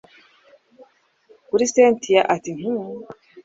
kuri 1.47 1.63
cyntia 1.73 2.21
ati 2.35 2.51
hhhm 2.59 2.85